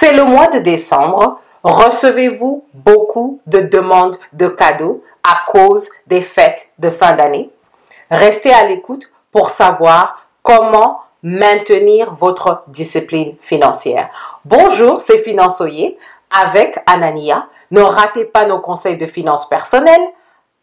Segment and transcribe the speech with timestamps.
[0.00, 1.40] C'est le mois de décembre.
[1.64, 7.50] Recevez-vous beaucoup de demandes de cadeaux à cause des fêtes de fin d'année?
[8.08, 14.08] Restez à l'écoute pour savoir comment maintenir votre discipline financière.
[14.44, 15.98] Bonjour, c'est Finançoyer
[16.30, 17.48] avec Anania.
[17.72, 20.12] Ne ratez pas nos conseils de finances personnelles.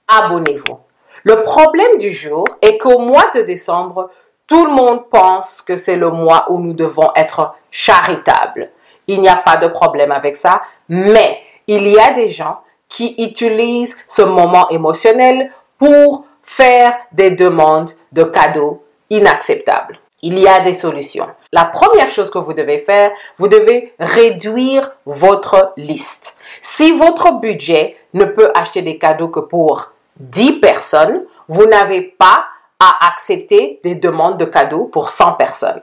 [0.08, 0.80] Abonnez-vous.
[1.24, 4.10] Le problème du jour est qu'au mois de décembre,
[4.48, 8.70] tout le monde pense que c'est le mois où nous devons être charitables.
[9.08, 12.60] Il n'y a pas de problème avec ça, mais il y a des gens
[12.90, 20.00] qui utilisent ce moment émotionnel pour faire des demandes de cadeaux inacceptables.
[20.22, 21.28] Il y a des solutions.
[21.52, 26.38] La première chose que vous devez faire, vous devez réduire votre liste.
[26.62, 32.46] Si votre budget ne peut acheter des cadeaux que pour 10 personnes, vous n'avez pas
[32.80, 35.82] à accepter des demandes de cadeaux pour 100 personnes.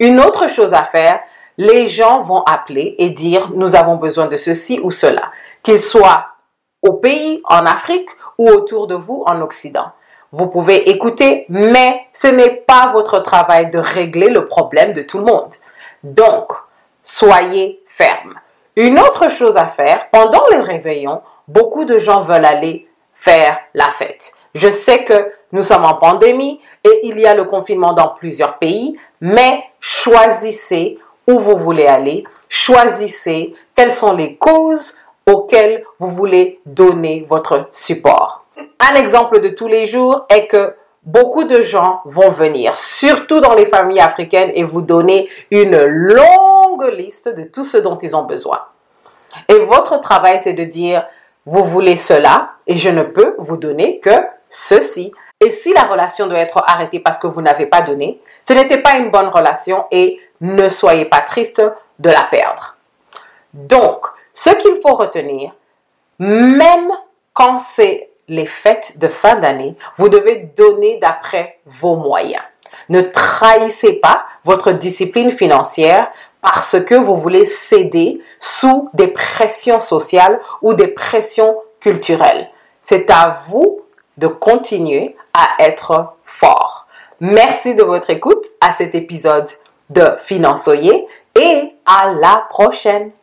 [0.00, 1.20] Une autre chose à faire,
[1.58, 5.30] les gens vont appeler et dire nous avons besoin de ceci ou cela,
[5.62, 6.26] qu'ils soient
[6.82, 8.08] au pays, en Afrique
[8.38, 9.92] ou autour de vous en Occident.
[10.32, 15.18] Vous pouvez écouter, mais ce n'est pas votre travail de régler le problème de tout
[15.18, 15.54] le monde.
[16.02, 16.52] Donc,
[17.02, 18.34] soyez ferme.
[18.76, 23.90] Une autre chose à faire, pendant le réveillon, beaucoup de gens veulent aller faire la
[23.90, 24.32] fête.
[24.54, 28.58] Je sais que nous sommes en pandémie et il y a le confinement dans plusieurs
[28.58, 36.60] pays, mais choisissez où vous voulez aller, choisissez quelles sont les causes auxquelles vous voulez
[36.66, 38.44] donner votre support.
[38.80, 43.54] Un exemple de tous les jours est que beaucoup de gens vont venir, surtout dans
[43.54, 48.24] les familles africaines, et vous donner une longue liste de tout ce dont ils ont
[48.24, 48.60] besoin.
[49.48, 51.06] Et votre travail, c'est de dire,
[51.46, 54.10] vous voulez cela et je ne peux vous donner que
[54.48, 55.12] ceci.
[55.40, 58.78] Et si la relation doit être arrêtée parce que vous n'avez pas donné, ce n'était
[58.78, 61.62] pas une bonne relation et ne soyez pas triste
[61.98, 62.76] de la perdre.
[63.54, 65.52] Donc, ce qu'il faut retenir,
[66.18, 66.92] même
[67.32, 72.42] quand c'est les fêtes de fin d'année, vous devez donner d'après vos moyens.
[72.88, 76.10] Ne trahissez pas votre discipline financière
[76.40, 82.50] parce que vous voulez céder sous des pressions sociales ou des pressions culturelles.
[82.80, 83.82] C'est à vous
[84.16, 86.86] de continuer à être fort.
[87.20, 89.48] Merci de votre écoute à cet épisode
[89.92, 91.06] de Finançoyer
[91.38, 93.12] et à la prochaine.